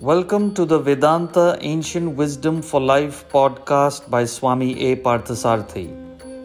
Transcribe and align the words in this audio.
Welcome 0.00 0.52
to 0.56 0.66
the 0.66 0.78
Vedanta 0.78 1.56
Ancient 1.62 2.16
Wisdom 2.16 2.60
for 2.60 2.82
Life 2.82 3.26
podcast 3.30 4.10
by 4.10 4.26
Swami 4.26 4.92
A. 4.92 4.96
Parthasarathy, 4.96 5.88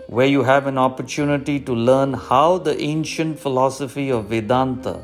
where 0.07 0.25
you 0.25 0.41
have 0.41 0.67
an 0.67 0.77
opportunity 0.77 1.59
to 1.59 1.73
learn 1.73 2.13
how 2.13 2.59
the 2.59 2.79
ancient 2.81 3.37
philosophy 3.37 4.09
of 4.09 4.27
Vedanta 4.27 5.03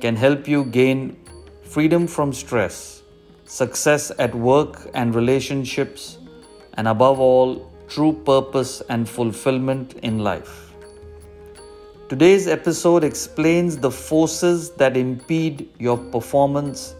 can 0.00 0.14
help 0.14 0.46
you 0.46 0.66
gain 0.66 1.16
freedom 1.64 2.06
from 2.06 2.32
stress, 2.32 3.02
success 3.44 4.12
at 4.20 4.32
work 4.36 4.88
and 4.94 5.12
relationships, 5.12 6.18
and 6.74 6.86
above 6.86 7.18
all, 7.18 7.72
true 7.88 8.12
purpose 8.24 8.82
and 8.88 9.08
fulfillment 9.08 9.94
in 10.04 10.20
life. 10.20 10.72
Today's 12.08 12.46
episode 12.46 13.02
explains 13.02 13.76
the 13.76 13.90
forces 13.90 14.70
that 14.74 14.96
impede 14.96 15.68
your 15.80 15.96
performance 15.96 16.94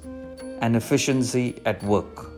and 0.65 0.77
efficiency 0.77 1.61
at 1.67 1.83
work. 1.83 2.31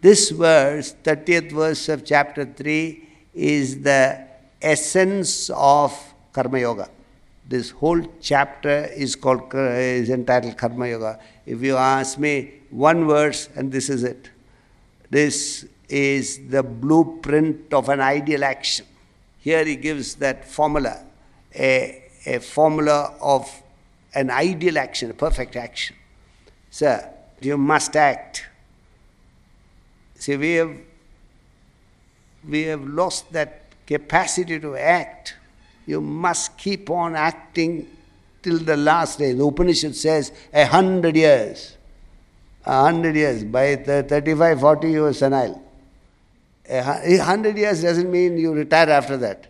This 0.00 0.30
verse, 0.30 0.94
30th 1.02 1.52
verse 1.52 1.90
of 1.90 2.06
chapter 2.06 2.46
3, 2.46 3.06
is 3.34 3.82
the 3.82 4.26
essence 4.62 5.50
of 5.50 5.92
Karma 6.32 6.58
Yoga. 6.58 6.88
This 7.46 7.68
whole 7.68 8.02
chapter 8.20 8.86
is 9.04 9.14
called 9.14 9.54
is 9.54 10.08
entitled 10.08 10.56
Karma 10.56 10.88
Yoga. 10.88 11.18
If 11.44 11.60
you 11.60 11.76
ask 11.76 12.18
me 12.18 12.34
one 12.70 13.06
verse, 13.06 13.50
and 13.54 13.70
this 13.70 13.90
is 13.90 14.04
it. 14.04 14.30
This 15.10 15.66
is 15.90 16.48
the 16.48 16.62
blueprint 16.62 17.74
of 17.74 17.90
an 17.90 18.00
ideal 18.00 18.44
action. 18.44 18.86
Here 19.40 19.64
he 19.64 19.76
gives 19.76 20.16
that 20.16 20.46
formula, 20.46 21.02
a, 21.54 22.04
a 22.26 22.38
formula 22.38 23.14
of 23.20 23.50
an 24.14 24.30
ideal 24.30 24.78
action, 24.78 25.10
a 25.10 25.14
perfect 25.14 25.56
action. 25.56 25.96
Sir, 26.70 27.10
you 27.40 27.56
must 27.56 27.96
act. 27.96 28.46
See, 30.16 30.36
we 30.36 30.52
have, 30.54 30.76
we 32.46 32.62
have 32.64 32.84
lost 32.84 33.32
that 33.32 33.62
capacity 33.86 34.60
to 34.60 34.76
act. 34.76 35.36
You 35.86 36.00
must 36.00 36.58
keep 36.58 36.90
on 36.90 37.16
acting 37.16 37.88
till 38.42 38.58
the 38.58 38.76
last 38.76 39.18
day. 39.18 39.32
The 39.32 39.44
Upanishad 39.44 39.96
says 39.96 40.32
a 40.52 40.66
hundred 40.66 41.16
years. 41.16 41.76
A 42.66 42.82
hundred 42.82 43.16
years. 43.16 43.42
By 43.44 43.76
35, 43.76 44.60
40, 44.60 44.90
you 44.90 45.06
are 45.06 45.14
senile. 45.14 45.69
A 46.70 47.16
hundred 47.18 47.58
years 47.58 47.82
doesn't 47.82 48.10
mean 48.10 48.38
you 48.38 48.54
retire 48.54 48.90
after 48.90 49.16
that. 49.16 49.48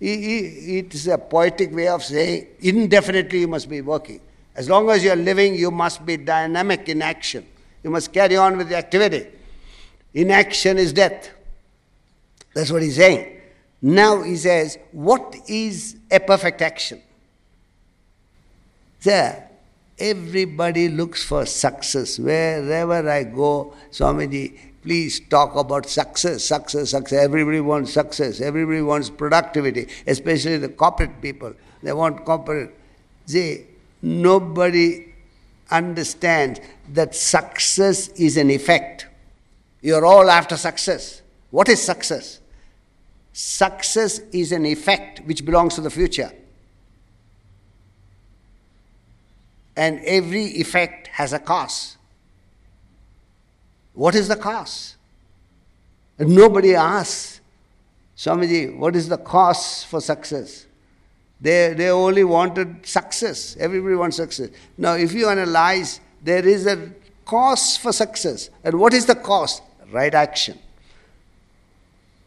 It 0.00 0.92
is 0.94 1.06
a 1.06 1.16
poetic 1.16 1.72
way 1.72 1.86
of 1.86 2.02
saying 2.02 2.48
indefinitely 2.60 3.40
you 3.40 3.48
must 3.48 3.68
be 3.68 3.80
working. 3.80 4.20
As 4.56 4.68
long 4.68 4.90
as 4.90 5.04
you 5.04 5.10
are 5.10 5.16
living, 5.16 5.54
you 5.54 5.70
must 5.70 6.04
be 6.04 6.16
dynamic 6.16 6.88
in 6.88 7.02
action. 7.02 7.46
You 7.84 7.90
must 7.90 8.12
carry 8.12 8.36
on 8.36 8.56
with 8.56 8.68
the 8.68 8.76
activity. 8.76 9.28
Inaction 10.12 10.76
is 10.76 10.92
death. 10.92 11.30
That's 12.52 12.72
what 12.72 12.82
he's 12.82 12.96
saying. 12.96 13.40
Now 13.80 14.22
he 14.22 14.36
says, 14.36 14.76
what 14.90 15.36
is 15.46 15.96
a 16.10 16.18
perfect 16.18 16.62
action? 16.62 17.00
There, 19.02 19.48
everybody 19.98 20.88
looks 20.88 21.22
for 21.22 21.46
success. 21.46 22.18
Wherever 22.18 23.08
I 23.08 23.22
go, 23.22 23.74
Swamiji, 23.92 24.58
please 24.82 25.20
talk 25.20 25.54
about 25.54 25.86
success, 25.86 26.44
success, 26.44 26.90
success. 26.90 27.22
Everybody 27.22 27.60
wants 27.60 27.92
success. 27.92 28.40
Everybody 28.40 28.82
wants 28.82 29.10
productivity, 29.10 29.88
especially 30.06 30.56
the 30.56 30.68
corporate 30.68 31.20
people. 31.20 31.54
They 31.82 31.92
want 31.92 32.24
corporate. 32.24 32.74
See, 33.26 33.66
nobody 34.02 35.14
understands 35.70 36.60
that 36.92 37.14
success 37.14 38.08
is 38.08 38.36
an 38.36 38.50
effect. 38.50 39.06
You're 39.82 40.04
all 40.04 40.28
after 40.30 40.56
success. 40.56 41.22
What 41.50 41.68
is 41.68 41.82
success? 41.82 42.40
Success 43.32 44.18
is 44.32 44.52
an 44.52 44.66
effect 44.66 45.20
which 45.20 45.44
belongs 45.44 45.74
to 45.76 45.80
the 45.80 45.90
future. 45.90 46.32
And 49.76 50.00
every 50.04 50.44
effect 50.44 51.06
has 51.08 51.32
a 51.32 51.38
cause. 51.38 51.96
What 54.00 54.14
is 54.14 54.28
the 54.28 54.36
cause? 54.36 54.96
And 56.18 56.34
nobody 56.34 56.74
asks, 56.74 57.42
Swamiji, 58.16 58.74
what 58.74 58.96
is 58.96 59.10
the 59.10 59.18
cause 59.18 59.84
for 59.84 60.00
success? 60.00 60.64
They, 61.38 61.74
they 61.74 61.90
only 61.90 62.24
wanted 62.24 62.86
success. 62.86 63.58
Everybody 63.60 63.96
wants 63.96 64.16
success. 64.16 64.48
Now, 64.78 64.94
if 64.94 65.12
you 65.12 65.28
analyze, 65.28 66.00
there 66.22 66.48
is 66.48 66.66
a 66.66 66.92
cause 67.26 67.76
for 67.76 67.92
success. 67.92 68.48
And 68.64 68.80
what 68.80 68.94
is 68.94 69.04
the 69.04 69.16
cause? 69.16 69.60
Right 69.92 70.14
action. 70.14 70.58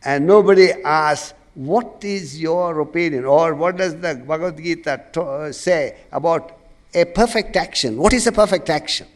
And 0.05 0.27
nobody 0.27 0.73
asks, 0.83 1.33
what 1.55 2.03
is 2.03 2.39
your 2.39 2.81
opinion? 2.81 3.25
Or 3.25 3.55
what 3.55 3.77
does 3.77 3.95
the 3.95 4.13
Bhagavad 4.13 4.57
Gita 4.57 5.05
to- 5.13 5.23
uh, 5.23 5.51
say 5.51 5.97
about 6.11 6.55
a 6.93 7.05
perfect 7.05 7.55
action? 7.55 7.97
What 7.97 8.13
is 8.13 8.27
a 8.27 8.31
perfect 8.31 8.69
action? 8.69 9.07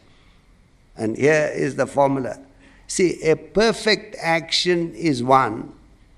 And 0.96 1.16
here 1.16 1.52
is 1.54 1.76
the 1.76 1.86
formula. 1.86 2.40
See, 2.88 3.22
a 3.22 3.36
perfect 3.36 4.16
action 4.18 4.94
is 4.94 5.22
one. 5.22 5.72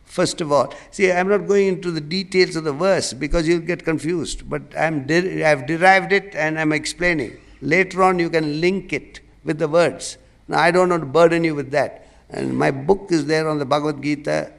First 0.05 0.41
of 0.41 0.51
all, 0.51 0.73
see, 0.91 1.13
I'm 1.13 1.29
not 1.29 1.47
going 1.47 1.69
into 1.69 1.91
the 1.91 2.01
details 2.01 2.57
of 2.57 2.65
the 2.65 2.73
verse 2.73 3.13
because 3.13 3.47
you'll 3.47 3.61
get 3.61 3.85
confused, 3.85 4.49
but 4.49 4.63
I'm 4.77 5.07
de- 5.07 5.45
I've 5.45 5.67
derived 5.67 6.13
it 6.13 6.35
and 6.35 6.59
I'm 6.59 6.73
explaining. 6.73 7.39
Later 7.61 8.03
on, 8.03 8.19
you 8.19 8.31
can 8.31 8.61
link 8.61 8.93
it 8.93 9.21
with 9.45 9.59
the 9.59 9.69
words. 9.69 10.17
Now, 10.49 10.61
I 10.61 10.71
don't 10.71 10.91
want 10.91 11.03
to 11.03 11.07
burden 11.07 11.45
you 11.45 11.55
with 11.55 11.71
that. 11.73 12.07
And 12.31 12.57
my 12.57 12.71
book 12.71 13.09
is 13.11 13.27
there 13.27 13.49
on 13.49 13.59
the 13.59 13.65
Bhagavad 13.65 14.03
Gita. 14.03 14.53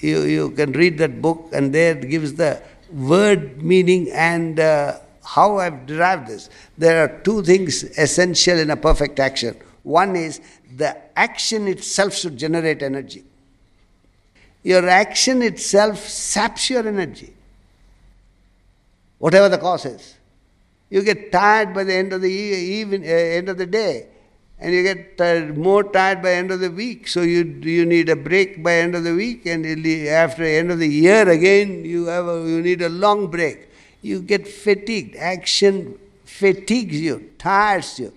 You, 0.00 0.22
you 0.22 0.50
can 0.50 0.72
read 0.72 0.98
that 0.98 1.22
book, 1.22 1.48
and 1.52 1.72
there 1.72 1.96
it 1.96 2.10
gives 2.10 2.34
the 2.34 2.60
word 2.92 3.62
meaning 3.62 4.10
and 4.12 4.60
uh, 4.60 4.98
how 5.24 5.58
I've 5.58 5.86
derived 5.86 6.28
this. 6.28 6.50
There 6.76 7.02
are 7.02 7.20
two 7.22 7.42
things 7.42 7.84
essential 7.98 8.58
in 8.58 8.70
a 8.70 8.76
perfect 8.76 9.18
action. 9.18 9.56
One 9.84 10.16
is 10.16 10.40
the 10.76 10.96
action 11.16 11.68
itself 11.68 12.14
should 12.14 12.36
generate 12.36 12.82
energy. 12.82 13.22
Your 14.62 14.88
action 14.88 15.42
itself 15.42 15.98
saps 16.08 16.70
your 16.70 16.88
energy, 16.88 17.34
whatever 19.18 19.50
the 19.50 19.58
cause 19.58 19.84
is. 19.84 20.14
You 20.88 21.02
get 21.02 21.30
tired 21.30 21.74
by 21.74 21.84
the 21.84 21.92
end 21.92 22.14
of 22.14 22.22
the 22.22 22.30
even, 22.30 23.02
uh, 23.02 23.06
end 23.06 23.50
of 23.50 23.58
the 23.58 23.66
day, 23.66 24.06
and 24.58 24.72
you 24.74 24.82
get 24.82 25.54
more 25.54 25.84
tired 25.84 26.22
by 26.22 26.32
end 26.32 26.50
of 26.50 26.60
the 26.60 26.70
week. 26.70 27.06
So 27.08 27.20
you 27.20 27.44
you 27.44 27.84
need 27.84 28.08
a 28.08 28.16
break 28.16 28.62
by 28.62 28.76
end 28.76 28.94
of 28.94 29.04
the 29.04 29.14
week, 29.14 29.44
and 29.44 29.66
after 30.08 30.44
end 30.44 30.70
of 30.70 30.78
the 30.78 30.88
year 30.88 31.28
again 31.28 31.84
you 31.84 32.06
have 32.06 32.26
a, 32.26 32.48
you 32.48 32.62
need 32.62 32.80
a 32.80 32.88
long 32.88 33.26
break. 33.26 33.68
You 34.00 34.22
get 34.22 34.48
fatigued. 34.48 35.16
Action 35.16 35.98
fatigues 36.24 36.98
you, 36.98 37.32
tires 37.36 37.98
you. 37.98 38.14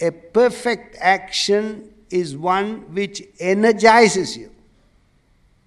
A 0.00 0.10
perfect 0.10 0.96
action 1.00 1.92
is 2.10 2.36
one 2.36 2.94
which 2.94 3.22
energizes 3.40 4.36
you. 4.36 4.50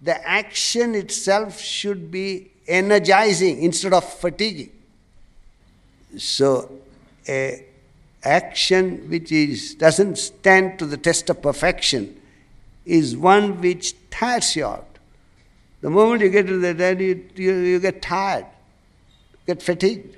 The 0.01 0.27
action 0.27 0.95
itself 0.95 1.59
should 1.59 2.09
be 2.09 2.51
energizing 2.67 3.61
instead 3.61 3.93
of 3.93 4.03
fatiguing. 4.03 4.71
So, 6.17 6.71
a 7.27 7.65
action 8.23 9.09
which 9.09 9.31
is, 9.31 9.75
doesn't 9.75 10.17
stand 10.17 10.79
to 10.79 10.85
the 10.85 10.97
test 10.97 11.29
of 11.29 11.41
perfection 11.41 12.19
is 12.85 13.15
one 13.17 13.61
which 13.61 13.95
tires 14.09 14.55
you 14.55 14.65
out. 14.65 14.87
The 15.81 15.89
moment 15.89 16.21
you 16.21 16.29
get 16.29 16.47
to 16.47 16.59
that 16.59 16.79
end, 16.79 17.01
you, 17.01 17.25
you, 17.35 17.55
you 17.55 17.79
get 17.79 18.01
tired, 18.01 18.45
get 19.47 19.61
fatigued. 19.61 20.15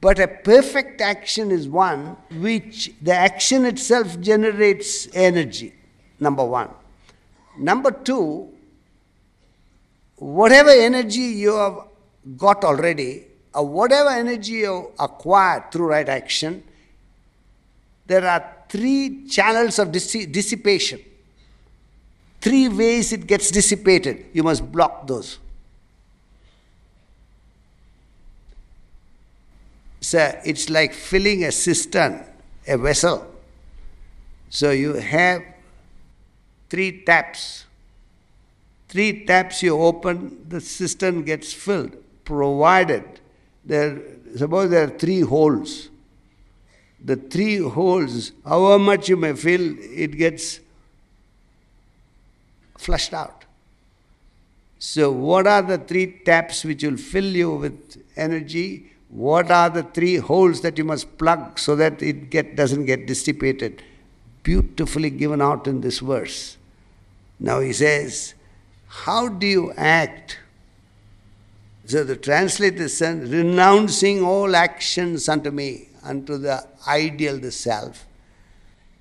But 0.00 0.18
a 0.18 0.28
perfect 0.28 1.00
action 1.00 1.50
is 1.50 1.68
one 1.68 2.16
which 2.30 2.92
the 3.00 3.12
action 3.14 3.64
itself 3.64 4.20
generates 4.20 5.08
energy, 5.14 5.74
number 6.20 6.44
one. 6.44 6.70
Number 7.58 7.90
two, 7.90 8.50
whatever 10.16 10.70
energy 10.70 11.20
you 11.20 11.56
have 11.56 11.78
got 12.36 12.62
already, 12.64 13.24
or 13.54 13.66
whatever 13.66 14.10
energy 14.10 14.52
you 14.52 14.92
acquired 14.98 15.72
through 15.72 15.86
right 15.86 16.08
action, 16.08 16.62
there 18.06 18.26
are 18.26 18.54
three 18.68 19.26
channels 19.26 19.78
of 19.78 19.90
dissipation. 19.92 21.00
Three 22.40 22.68
ways 22.68 23.12
it 23.12 23.26
gets 23.26 23.50
dissipated. 23.50 24.26
You 24.32 24.42
must 24.42 24.70
block 24.70 25.06
those. 25.06 25.38
So 30.16 30.40
it's 30.46 30.70
like 30.70 30.94
filling 30.94 31.44
a 31.44 31.52
cistern, 31.52 32.24
a 32.66 32.78
vessel. 32.78 33.30
So 34.48 34.70
you 34.70 34.94
have 34.94 35.42
three 36.70 37.04
taps. 37.04 37.66
Three 38.88 39.26
taps 39.26 39.62
you 39.62 39.78
open, 39.78 40.48
the 40.48 40.62
cistern 40.62 41.22
gets 41.22 41.52
filled, 41.52 41.94
provided 42.24 43.04
there, 43.62 44.00
suppose 44.36 44.70
there 44.70 44.84
are 44.84 44.98
three 44.98 45.20
holes. 45.20 45.90
The 47.04 47.16
three 47.16 47.58
holes, 47.58 48.32
however 48.42 48.82
much 48.82 49.10
you 49.10 49.18
may 49.18 49.34
fill, 49.34 49.76
it 49.78 50.16
gets 50.16 50.60
flushed 52.78 53.12
out. 53.12 53.44
So, 54.78 55.12
what 55.12 55.46
are 55.46 55.60
the 55.60 55.76
three 55.76 56.20
taps 56.24 56.64
which 56.64 56.84
will 56.84 56.96
fill 56.96 57.36
you 57.36 57.50
with 57.50 58.02
energy? 58.16 58.92
What 59.08 59.50
are 59.50 59.70
the 59.70 59.82
three 59.82 60.16
holes 60.16 60.60
that 60.62 60.78
you 60.78 60.84
must 60.84 61.16
plug 61.18 61.58
so 61.58 61.76
that 61.76 62.02
it 62.02 62.30
get, 62.30 62.56
doesn't 62.56 62.86
get 62.86 63.06
dissipated? 63.06 63.82
Beautifully 64.42 65.10
given 65.10 65.40
out 65.40 65.66
in 65.66 65.80
this 65.80 66.00
verse. 66.00 66.56
Now 67.38 67.60
he 67.60 67.72
says, 67.72 68.34
How 68.86 69.28
do 69.28 69.46
you 69.46 69.72
act? 69.76 70.38
So 71.86 72.02
the 72.02 72.16
translator 72.16 72.88
says, 72.88 73.30
renouncing 73.30 74.24
all 74.24 74.56
actions 74.56 75.28
unto 75.28 75.52
me, 75.52 75.88
unto 76.02 76.36
the 76.36 76.66
ideal, 76.88 77.38
the 77.38 77.52
self, 77.52 78.06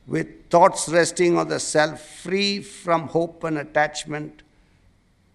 with 0.06 0.52
thoughts 0.52 0.88
resting 0.88 1.36
on 1.36 1.48
the 1.48 1.60
self, 1.60 2.00
free 2.00 2.62
from 2.62 3.08
hope 3.08 3.44
and 3.44 3.58
attachment, 3.58 4.44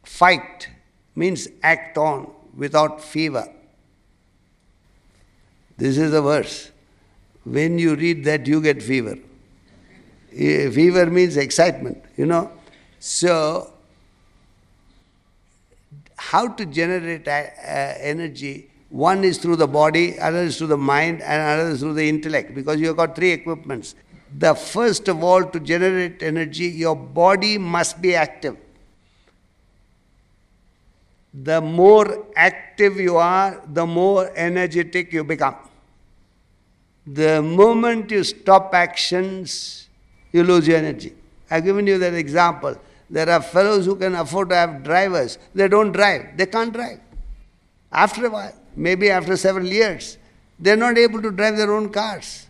fight 0.05 0.69
means 1.16 1.49
act 1.64 1.99
on 1.99 2.31
without 2.56 3.02
fever. 3.02 3.52
This 5.80 5.96
is 5.96 6.10
the 6.10 6.20
verse. 6.20 6.70
When 7.44 7.78
you 7.78 7.94
read 7.96 8.24
that, 8.24 8.46
you 8.46 8.60
get 8.60 8.82
fever. 8.82 9.16
Fever 10.30 11.06
means 11.06 11.38
excitement, 11.38 12.04
you 12.18 12.26
know. 12.26 12.52
So, 12.98 13.72
how 16.16 16.48
to 16.48 16.66
generate 16.66 17.26
energy? 17.26 18.70
One 18.90 19.24
is 19.24 19.38
through 19.38 19.56
the 19.56 19.66
body, 19.66 20.16
another 20.16 20.42
is 20.42 20.58
through 20.58 20.66
the 20.66 20.76
mind, 20.76 21.22
and 21.22 21.40
another 21.40 21.70
is 21.70 21.80
through 21.80 21.94
the 21.94 22.06
intellect, 22.06 22.54
because 22.54 22.78
you've 22.78 22.96
got 22.96 23.16
three 23.16 23.30
equipments. 23.30 23.94
The 24.36 24.54
first 24.54 25.08
of 25.08 25.24
all, 25.24 25.44
to 25.44 25.60
generate 25.60 26.22
energy, 26.22 26.66
your 26.66 26.94
body 26.94 27.56
must 27.56 28.02
be 28.02 28.14
active. 28.14 28.58
The 31.32 31.60
more 31.62 32.26
active 32.36 33.00
you 33.00 33.16
are, 33.16 33.62
the 33.66 33.86
more 33.86 34.30
energetic 34.36 35.12
you 35.12 35.24
become. 35.24 35.56
The 37.06 37.43
moment 37.43 38.11
you 38.11 38.25
stop 38.25 38.75
actions, 38.75 39.88
you 40.32 40.44
lose 40.44 40.67
your 40.67 40.79
energy. 40.79 41.14
I've 41.50 41.64
given 41.64 41.87
you 41.87 41.99
that 41.99 42.14
example. 42.14 42.76
There 43.08 43.29
are 43.29 43.43
fellows 43.43 43.87
who 43.87 43.97
can 43.97 44.14
afford 44.14 44.50
to 44.50 44.55
have 44.55 44.85
drivers. 44.85 45.38
They 45.55 45.67
don't 45.67 45.93
drive. 45.93 46.37
They 46.37 46.47
can't 46.47 46.73
drive. 46.73 47.00
After 47.91 48.26
a 48.26 48.31
while, 48.31 48.55
maybe 48.76 49.11
after 49.11 49.37
several 49.37 49.67
years, 49.67 50.19
they're 50.58 50.76
not 50.76 50.97
able 50.97 51.20
to 51.23 51.31
drive 51.31 51.56
their 51.56 51.73
own 51.73 51.91
cars. 51.91 52.47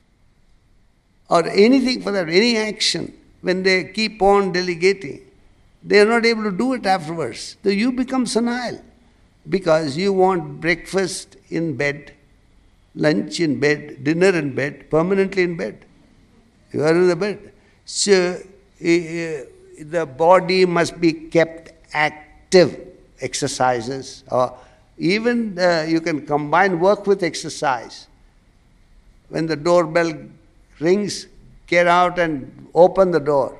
Or 1.31 1.47
anything 1.47 2.02
for 2.02 2.11
that, 2.12 2.29
any 2.29 2.56
action, 2.58 3.14
when 3.41 3.62
they 3.62 3.85
keep 3.85 4.20
on 4.20 4.52
delegating, 4.52 5.23
they 5.82 6.00
are 6.00 6.05
not 6.05 6.26
able 6.26 6.43
to 6.43 6.50
do 6.50 6.75
it 6.75 6.85
afterwards. 6.85 7.56
So 7.62 7.70
you 7.70 7.93
become 7.93 8.26
senile 8.26 8.82
because 9.49 9.97
you 9.97 10.12
want 10.12 10.61
breakfast 10.61 11.37
in 11.49 11.76
bed, 11.76 12.14
lunch 12.94 13.40
in 13.40 13.60
bed, 13.60 14.04
dinner 14.04 14.37
in 14.37 14.54
bed, 14.54 14.90
permanently 14.90 15.42
in 15.42 15.56
bed. 15.56 15.84
You 16.72 16.84
are 16.84 16.94
in 16.94 17.08
the 17.08 17.16
bed. 17.16 17.52
So 17.84 18.34
uh, 18.34 18.42
the 18.81 20.06
body 20.16 20.64
must 20.66 21.00
be 21.00 21.12
kept 21.12 21.72
active, 21.92 22.78
exercises, 23.20 24.25
or 24.31 24.56
even 24.98 25.58
uh, 25.58 25.87
you 25.88 26.00
can 26.00 26.26
combine 26.26 26.78
work 26.78 27.06
with 27.06 27.22
exercise. 27.22 28.06
When 29.28 29.46
the 29.46 29.56
doorbell 29.56 30.12
rings, 30.78 31.26
get 31.66 31.87
out 31.87 32.19
and 32.19 32.69
open 32.75 33.10
the 33.10 33.20
door. 33.20 33.58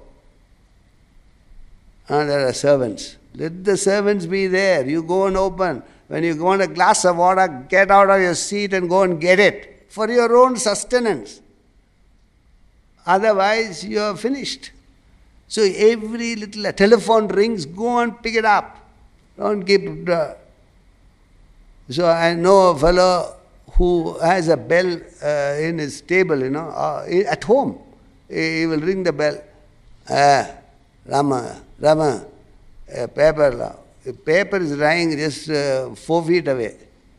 And 2.09 2.29
there 2.29 2.47
are 2.47 2.53
servants. 2.53 3.17
Let 3.35 3.65
the 3.65 3.77
servants 3.77 4.27
be 4.27 4.49
there. 4.49 4.87
You 4.87 5.03
go 5.03 5.27
and 5.27 5.37
open. 5.37 5.83
When 6.11 6.25
you 6.25 6.35
want 6.43 6.61
a 6.61 6.67
glass 6.67 7.05
of 7.05 7.19
water, 7.19 7.47
get 7.69 7.89
out 7.89 8.11
of 8.11 8.21
your 8.21 8.35
seat 8.35 8.75
and 8.75 8.89
go 8.89 9.03
and 9.05 9.21
get 9.21 9.39
it 9.39 9.87
for 9.89 10.11
your 10.11 10.37
own 10.37 10.57
sustenance. 10.57 11.41
Otherwise, 13.07 13.85
you 13.85 14.01
are 14.01 14.17
finished. 14.17 14.73
So 15.47 15.63
every 15.63 16.35
little 16.35 16.73
telephone 16.73 17.29
rings, 17.29 17.65
go 17.65 18.01
and 18.01 18.21
pick 18.21 18.35
it 18.35 18.45
up. 18.45 18.77
Don't 19.37 19.63
keep. 19.63 20.09
Uh, 20.09 20.35
so 21.89 22.09
I 22.09 22.35
know 22.35 22.71
a 22.71 22.79
fellow 22.79 23.37
who 23.75 24.19
has 24.19 24.49
a 24.49 24.57
bell 24.57 25.01
uh, 25.23 25.55
in 25.61 25.79
his 25.79 26.01
table, 26.01 26.41
you 26.41 26.51
know, 26.51 26.71
uh, 26.71 27.07
at 27.29 27.45
home. 27.45 27.79
He 28.29 28.67
will 28.67 28.81
ring 28.81 29.05
the 29.05 29.13
bell. 29.13 29.41
Ah, 30.09 30.51
Rama, 31.07 31.63
Rama, 31.79 32.27
a 32.93 33.07
paper. 33.07 33.77
A 34.07 34.13
paper 34.13 34.57
is 34.57 34.77
lying 34.77 35.17
just 35.17 35.51
uh, 35.51 35.95
four 35.95 36.25
feet 36.25 36.49
away. 36.49 36.77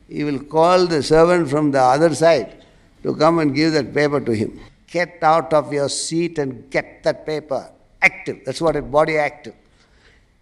He 0.08 0.24
will 0.24 0.40
call 0.40 0.88
the 0.88 1.04
servant 1.04 1.50
from 1.50 1.72
the 1.72 1.82
other 1.82 2.14
side 2.16 2.66
to 3.04 3.16
come 3.16 3.40
and 3.40 3.56
give 3.56 3.74
that 3.74 3.94
paper 3.94 4.20
to 4.20 4.32
him. 4.32 4.60
Get 4.88 5.20
out 5.22 5.54
of 5.54 5.72
your 5.72 5.90
seat 5.90 6.38
and 6.38 6.70
get 6.70 7.04
that 7.04 7.26
paper 7.26 7.72
active. 8.02 8.42
That's 8.46 8.60
what 8.60 8.76
a 8.76 8.82
body 8.82 9.18
active. 9.18 9.54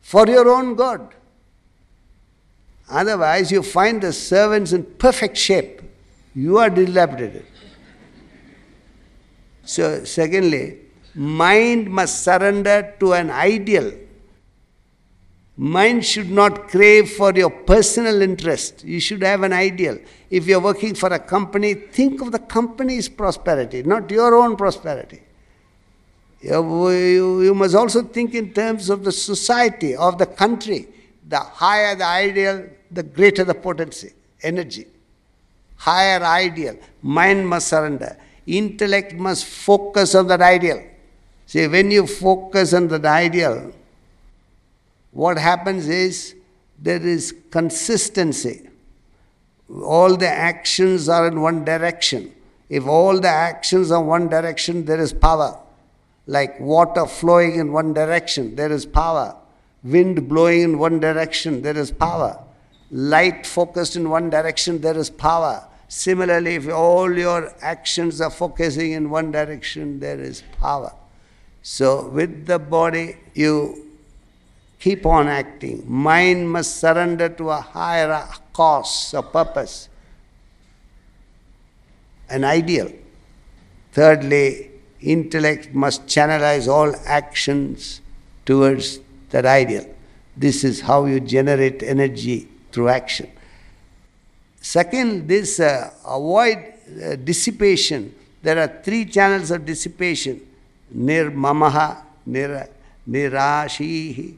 For 0.01 0.27
your 0.27 0.49
own 0.49 0.75
good. 0.75 1.01
Otherwise, 2.89 3.51
you 3.51 3.61
find 3.61 4.01
the 4.01 4.11
servants 4.11 4.71
in 4.71 4.83
perfect 4.83 5.37
shape. 5.37 5.81
You 6.33 6.57
are 6.57 6.69
dilapidated. 6.69 7.45
So, 9.63 10.03
secondly, 10.03 10.77
mind 11.13 11.89
must 11.91 12.23
surrender 12.23 12.95
to 12.99 13.13
an 13.13 13.29
ideal. 13.29 13.91
Mind 15.61 16.05
should 16.05 16.31
not 16.31 16.69
crave 16.69 17.11
for 17.11 17.33
your 17.33 17.49
personal 17.49 18.21
interest. 18.21 18.81
You 18.85 19.01
should 19.01 19.21
have 19.23 19.43
an 19.43 19.51
ideal. 19.51 19.97
If 20.29 20.47
you're 20.47 20.61
working 20.61 20.95
for 20.95 21.11
a 21.11 21.19
company, 21.19 21.73
think 21.73 22.21
of 22.21 22.31
the 22.31 22.39
company's 22.39 23.09
prosperity, 23.09 23.83
not 23.83 24.09
your 24.09 24.35
own 24.35 24.55
prosperity. 24.55 25.21
You, 26.39 27.41
you 27.41 27.53
must 27.53 27.75
also 27.75 28.03
think 28.03 28.35
in 28.35 28.53
terms 28.53 28.89
of 28.89 29.03
the 29.03 29.11
society, 29.11 29.97
of 29.97 30.17
the 30.17 30.27
country. 30.27 30.87
The 31.27 31.39
higher 31.39 31.93
the 31.93 32.05
ideal, 32.05 32.69
the 32.89 33.03
greater 33.03 33.43
the 33.43 33.53
potency, 33.53 34.13
energy. 34.41 34.87
Higher 35.75 36.23
ideal. 36.23 36.77
Mind 37.01 37.49
must 37.49 37.67
surrender. 37.67 38.15
Intellect 38.47 39.13
must 39.13 39.43
focus 39.43 40.15
on 40.15 40.27
that 40.27 40.41
ideal. 40.41 40.81
See, 41.47 41.67
when 41.67 41.91
you 41.91 42.07
focus 42.07 42.73
on 42.73 42.87
that 42.87 43.03
ideal, 43.03 43.73
what 45.11 45.37
happens 45.37 45.87
is 45.87 46.35
there 46.77 47.01
is 47.01 47.35
consistency. 47.51 48.69
All 49.83 50.15
the 50.17 50.27
actions 50.27 51.09
are 51.09 51.27
in 51.27 51.41
one 51.41 51.65
direction. 51.65 52.33
If 52.69 52.85
all 52.87 53.19
the 53.19 53.29
actions 53.29 53.91
are 53.91 54.03
one 54.03 54.29
direction, 54.29 54.85
there 54.85 54.99
is 54.99 55.13
power 55.13 55.59
like 56.29 56.59
water 56.59 57.07
flowing 57.07 57.55
in 57.55 57.71
one 57.73 57.91
direction, 57.91 58.55
there 58.55 58.71
is 58.71 58.85
power. 58.85 59.35
Wind 59.83 60.29
blowing 60.29 60.61
in 60.61 60.77
one 60.77 60.99
direction, 60.99 61.63
there 61.63 61.75
is 61.75 61.89
power. 61.89 62.39
Light 62.91 63.47
focused 63.47 63.95
in 63.95 64.09
one 64.11 64.29
direction, 64.29 64.79
there 64.79 64.95
is 64.95 65.09
power. 65.09 65.67
Similarly, 65.87 66.53
if 66.55 66.69
all 66.69 67.11
your 67.17 67.51
actions 67.61 68.21
are 68.21 68.29
focusing 68.29 68.91
in 68.91 69.09
one 69.09 69.31
direction, 69.31 69.99
there 69.99 70.19
is 70.19 70.43
power. 70.59 70.93
So, 71.63 72.09
with 72.09 72.45
the 72.45 72.59
body, 72.59 73.17
you 73.33 73.88
keep 74.79 75.05
on 75.05 75.27
acting. 75.27 75.83
Mind 75.85 76.49
must 76.49 76.77
surrender 76.77 77.29
to 77.29 77.49
a 77.49 77.61
higher 77.61 78.25
cause, 78.53 79.13
a 79.13 79.21
purpose, 79.21 79.89
an 82.29 82.43
ideal. 82.43 82.91
Thirdly, 83.91 84.71
intellect 85.01 85.73
must 85.73 86.05
channelize 86.05 86.67
all 86.67 86.95
actions 87.05 88.01
towards 88.45 88.99
that 89.31 89.45
ideal. 89.45 89.85
This 90.35 90.63
is 90.63 90.81
how 90.81 91.05
you 91.05 91.19
generate 91.19 91.83
energy 91.83 92.47
through 92.71 92.89
action. 92.89 93.29
Second, 94.61 95.27
this 95.27 95.59
uh, 95.59 95.91
avoid 96.05 96.57
uh, 96.57 97.15
dissipation. 97.15 98.13
There 98.41 98.57
are 98.57 98.81
three 98.83 99.05
channels 99.05 99.51
of 99.51 99.65
dissipation 99.65 100.41
nirmamaha, 100.95 102.03
nir, 102.25 102.67
nirashihi, 103.07 104.35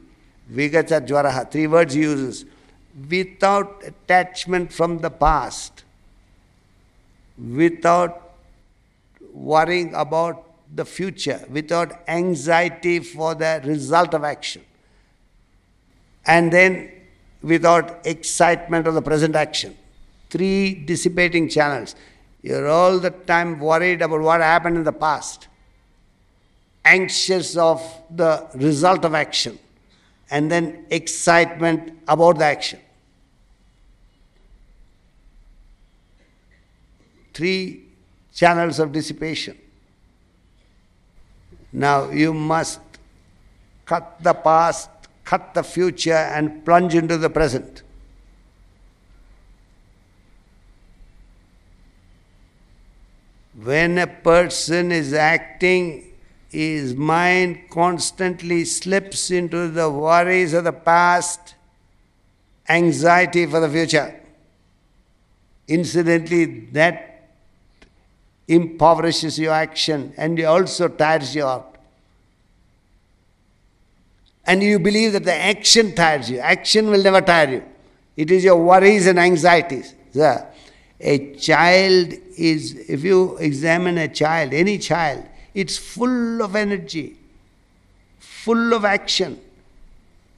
vigata 0.48 1.00
jwaraha. 1.00 1.50
Three 1.50 1.66
words 1.66 1.94
he 1.94 2.02
uses. 2.02 2.44
Without 3.08 3.82
attachment 3.84 4.72
from 4.72 4.98
the 4.98 5.10
past, 5.10 5.84
without 7.38 8.34
worrying 9.32 9.94
about 9.94 10.44
the 10.74 10.84
future 10.84 11.44
without 11.50 11.92
anxiety 12.08 12.98
for 12.98 13.34
the 13.34 13.60
result 13.64 14.14
of 14.14 14.24
action. 14.24 14.62
and 16.24 16.52
then 16.52 16.90
without 17.42 18.06
excitement 18.06 18.86
of 18.86 18.94
the 18.94 19.02
present 19.02 19.34
action. 19.34 19.76
Three 20.30 20.72
dissipating 20.72 21.48
channels. 21.48 21.96
You're 22.42 22.68
all 22.68 23.00
the 23.00 23.10
time 23.10 23.58
worried 23.58 24.02
about 24.02 24.20
what 24.20 24.40
happened 24.40 24.76
in 24.76 24.84
the 24.84 24.92
past, 24.92 25.48
anxious 26.84 27.56
of 27.56 27.82
the 28.08 28.46
result 28.54 29.04
of 29.04 29.14
action, 29.14 29.58
and 30.32 30.50
then 30.50 30.86
excitement 30.88 31.92
about 32.08 32.38
the 32.38 32.44
action. 32.44 32.80
Three 37.34 37.82
channels 38.34 38.78
of 38.78 38.92
dissipation. 38.92 39.58
Now 41.70 42.10
you 42.10 42.32
must 42.32 42.80
cut 43.84 44.16
the 44.22 44.32
past, 44.32 44.88
cut 45.22 45.52
the 45.52 45.62
future, 45.62 46.14
and 46.14 46.64
plunge 46.64 46.94
into 46.94 47.18
the 47.18 47.28
present. 47.28 47.82
When 53.62 53.98
a 53.98 54.06
person 54.06 54.92
is 54.92 55.12
acting, 55.12 56.11
his 56.52 56.94
mind 56.94 57.70
constantly 57.70 58.64
slips 58.66 59.30
into 59.30 59.68
the 59.68 59.90
worries 59.90 60.52
of 60.52 60.64
the 60.64 60.72
past, 60.72 61.54
anxiety 62.68 63.46
for 63.46 63.58
the 63.58 63.70
future. 63.70 64.20
Incidentally, 65.66 66.66
that 66.72 67.30
impoverishes 68.46 69.38
your 69.38 69.54
action 69.54 70.12
and 70.18 70.38
also 70.40 70.88
tires 70.88 71.34
you 71.34 71.46
out. 71.46 71.76
And 74.44 74.62
you 74.62 74.78
believe 74.78 75.12
that 75.12 75.24
the 75.24 75.34
action 75.34 75.94
tires 75.94 76.28
you. 76.28 76.38
Action 76.40 76.90
will 76.90 77.02
never 77.02 77.20
tire 77.22 77.48
you. 77.48 77.64
It 78.16 78.30
is 78.30 78.44
your 78.44 78.56
worries 78.56 79.06
and 79.06 79.18
anxieties. 79.18 79.94
A 81.00 81.34
child 81.36 82.12
is, 82.36 82.74
if 82.88 83.02
you 83.02 83.36
examine 83.38 83.96
a 83.96 84.08
child, 84.08 84.52
any 84.52 84.76
child, 84.78 85.24
it's 85.54 85.76
full 85.76 86.42
of 86.42 86.56
energy, 86.56 87.16
full 88.18 88.72
of 88.72 88.84
action. 88.84 89.38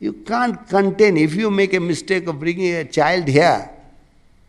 You 0.01 0.13
can't 0.13 0.69
contain. 0.69 1.17
If 1.17 1.35
you 1.35 1.51
make 1.51 1.73
a 1.73 1.81
mistake 1.81 2.27
of 2.27 2.41
bringing 2.41 2.75
a 2.75 2.85
child 2.85 3.29
here, 3.29 3.71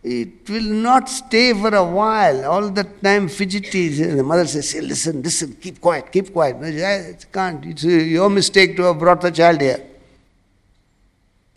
it 0.04 0.50
will 0.50 0.62
not 0.62 1.08
stay 1.10 1.54
for 1.54 1.74
a 1.74 1.84
while. 1.84 2.46
All 2.46 2.70
the 2.70 2.84
time 2.84 3.28
fidgety. 3.28 3.90
The 3.90 4.24
mother 4.24 4.46
says, 4.46 4.72
hey, 4.72 4.82
listen, 4.82 5.22
listen, 5.22 5.54
keep 5.54 5.80
quiet, 5.80 6.12
keep 6.12 6.34
quiet. 6.34 6.58
It 6.62 7.26
can't. 7.32 7.66
It's 7.66 7.84
your 7.84 8.30
mistake 8.30 8.76
to 8.78 8.84
have 8.84 9.00
brought 9.00 9.22
the 9.22 9.32
child 9.32 9.62
here. 9.62 9.84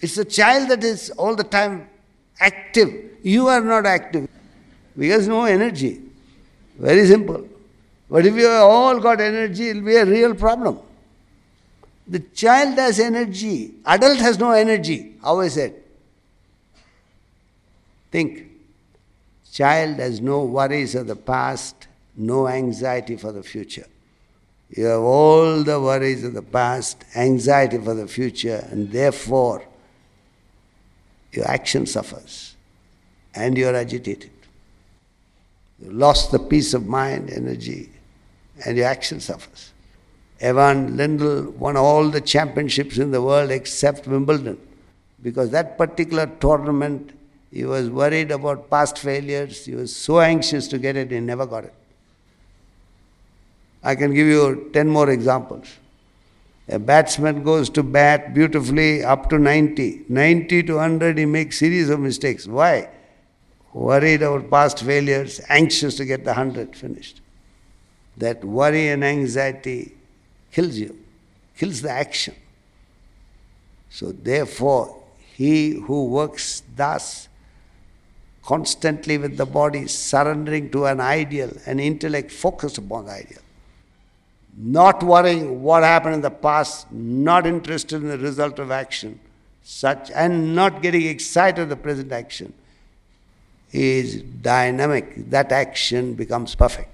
It's 0.00 0.14
the 0.14 0.24
child 0.24 0.68
that 0.70 0.84
is 0.84 1.10
all 1.10 1.34
the 1.34 1.44
time 1.44 1.88
active. 2.38 2.92
You 3.22 3.48
are 3.48 3.60
not 3.60 3.84
active 3.84 4.28
because 4.96 5.26
no 5.26 5.44
energy. 5.44 6.00
Very 6.78 7.04
simple. 7.06 7.47
But 8.10 8.24
if 8.24 8.34
you 8.34 8.48
all 8.48 8.98
got 9.00 9.20
energy, 9.20 9.68
it 9.68 9.76
will 9.76 9.82
be 9.82 9.96
a 9.96 10.04
real 10.04 10.34
problem. 10.34 10.78
The 12.06 12.20
child 12.20 12.78
has 12.78 12.98
energy. 12.98 13.74
Adult 13.84 14.18
has 14.18 14.38
no 14.38 14.52
energy. 14.52 15.16
How 15.22 15.40
is 15.40 15.56
it? 15.56 15.86
Think. 18.10 18.46
Child 19.52 19.96
has 19.96 20.20
no 20.20 20.44
worries 20.44 20.94
of 20.94 21.06
the 21.06 21.16
past, 21.16 21.88
no 22.16 22.48
anxiety 22.48 23.16
for 23.16 23.32
the 23.32 23.42
future. 23.42 23.86
You 24.70 24.84
have 24.86 25.00
all 25.00 25.62
the 25.62 25.80
worries 25.80 26.24
of 26.24 26.34
the 26.34 26.42
past, 26.42 27.04
anxiety 27.16 27.78
for 27.78 27.94
the 27.94 28.06
future, 28.06 28.66
and 28.70 28.90
therefore 28.90 29.64
your 31.32 31.46
action 31.48 31.86
suffers 31.86 32.56
and 33.34 33.56
you 33.56 33.68
are 33.68 33.74
agitated. 33.74 34.30
You 35.80 35.92
lost 35.92 36.32
the 36.32 36.38
peace 36.38 36.74
of 36.74 36.86
mind, 36.86 37.30
energy, 37.30 37.90
and 38.64 38.76
your 38.76 38.86
action 38.86 39.20
suffers. 39.20 39.72
Ivan 40.40 40.96
Lendl 40.96 41.52
won 41.54 41.76
all 41.76 42.08
the 42.08 42.20
championships 42.20 42.98
in 42.98 43.10
the 43.10 43.20
world 43.20 43.50
except 43.50 44.06
Wimbledon 44.06 44.58
because 45.22 45.50
that 45.50 45.76
particular 45.76 46.26
tournament 46.40 47.12
he 47.50 47.64
was 47.64 47.88
worried 47.88 48.30
about 48.30 48.68
past 48.70 48.98
failures. 48.98 49.64
He 49.64 49.74
was 49.74 49.94
so 49.94 50.20
anxious 50.20 50.68
to 50.68 50.78
get 50.78 50.96
it, 50.96 51.10
he 51.10 51.20
never 51.20 51.46
got 51.46 51.64
it. 51.64 51.74
I 53.82 53.94
can 53.94 54.12
give 54.12 54.26
you 54.26 54.70
10 54.72 54.88
more 54.88 55.08
examples. 55.10 55.68
A 56.68 56.78
batsman 56.78 57.42
goes 57.42 57.70
to 57.70 57.82
bat 57.82 58.34
beautifully 58.34 59.02
up 59.02 59.30
to 59.30 59.38
90. 59.38 60.04
90 60.08 60.62
to 60.64 60.74
100, 60.74 61.16
he 61.16 61.24
makes 61.24 61.58
series 61.58 61.88
of 61.88 62.00
mistakes. 62.00 62.46
Why? 62.46 62.90
Worried 63.72 64.22
about 64.22 64.50
past 64.50 64.82
failures, 64.82 65.40
anxious 65.48 65.96
to 65.96 66.04
get 66.04 66.24
the 66.24 66.32
100 66.32 66.76
finished. 66.76 67.22
That 68.18 68.44
worry 68.44 68.88
and 68.88 69.04
anxiety 69.04 69.94
kills 70.52 70.76
you, 70.76 70.96
kills 71.56 71.82
the 71.82 71.90
action. 71.90 72.34
So, 73.90 74.12
therefore, 74.12 75.02
he 75.34 75.74
who 75.74 76.06
works 76.06 76.62
thus 76.76 77.28
constantly 78.42 79.18
with 79.18 79.36
the 79.36 79.44
body, 79.44 79.86
surrendering 79.86 80.70
to 80.70 80.86
an 80.86 81.00
ideal, 81.00 81.50
an 81.66 81.78
intellect 81.78 82.32
focused 82.32 82.78
upon 82.78 83.04
the 83.04 83.12
ideal. 83.12 83.42
Not 84.56 85.02
worrying 85.02 85.62
what 85.62 85.82
happened 85.82 86.14
in 86.14 86.20
the 86.22 86.30
past, 86.30 86.90
not 86.90 87.46
interested 87.46 88.02
in 88.02 88.08
the 88.08 88.18
result 88.18 88.58
of 88.58 88.70
action, 88.70 89.20
such 89.62 90.10
and 90.12 90.54
not 90.54 90.80
getting 90.80 91.06
excited 91.06 91.60
at 91.60 91.68
the 91.68 91.76
present 91.76 92.10
action 92.10 92.54
is 93.70 94.22
dynamic. 94.22 95.30
That 95.30 95.52
action 95.52 96.14
becomes 96.14 96.54
perfect. 96.54 96.90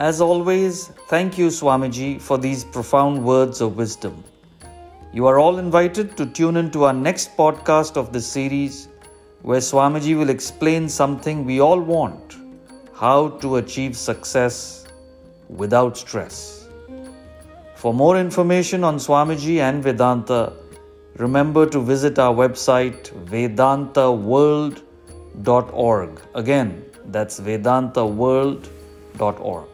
As 0.00 0.20
always, 0.22 0.86
thank 1.08 1.36
you, 1.36 1.48
Swamiji, 1.48 2.22
for 2.22 2.38
these 2.38 2.64
profound 2.64 3.22
words 3.22 3.60
of 3.60 3.76
wisdom. 3.76 4.24
You 5.12 5.26
are 5.26 5.38
all 5.38 5.58
invited 5.58 6.16
to 6.16 6.24
tune 6.24 6.56
in 6.56 6.70
to 6.70 6.84
our 6.84 6.94
next 6.94 7.36
podcast 7.36 7.98
of 7.98 8.10
this 8.10 8.26
series, 8.26 8.88
where 9.42 9.60
Swamiji 9.60 10.16
will 10.16 10.30
explain 10.30 10.88
something 10.88 11.44
we 11.44 11.60
all 11.60 11.78
want 11.78 12.38
how 12.94 13.28
to 13.42 13.56
achieve 13.56 13.94
success 13.94 14.86
without 15.50 15.98
stress. 15.98 16.66
For 17.74 17.92
more 17.92 18.18
information 18.18 18.84
on 18.84 18.96
Swamiji 18.96 19.58
and 19.58 19.82
Vedanta, 19.82 20.54
remember 21.16 21.66
to 21.66 21.78
visit 21.78 22.18
our 22.18 22.34
website 22.34 23.12
vedantaworld.org. 23.26 26.20
Again, 26.34 26.84
that's 27.04 27.38
vedantaworld.org. 27.38 29.69